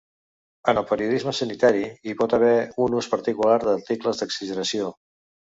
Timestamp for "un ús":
2.87-3.11